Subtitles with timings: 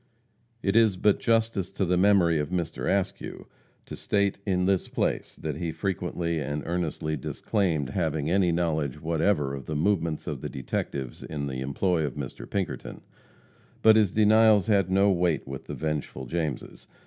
[0.63, 2.89] It is but justice to the memory of Mr.
[2.89, 3.45] Askew,
[3.85, 9.53] to state in this place that he frequently and earnestly disclaimed having any knowledge whatever
[9.53, 12.49] of the movements of the detectives in the employ of Mr.
[12.49, 13.01] Pinkerton.
[13.83, 16.87] But his denials had no weight with the vengeful Jameses.